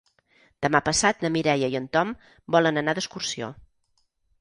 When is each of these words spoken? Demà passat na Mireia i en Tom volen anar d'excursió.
Demà 0.65 0.81
passat 0.87 1.21
na 1.27 1.31
Mireia 1.35 1.71
i 1.75 1.79
en 1.81 1.87
Tom 1.99 2.17
volen 2.59 2.85
anar 2.85 2.99
d'excursió. 3.01 3.55